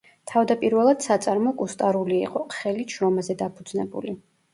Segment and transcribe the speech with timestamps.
[0.29, 4.17] თავდაპირველად საწარმო კუსტარული იყო, ხელით შრომაზე დაფუძნებული.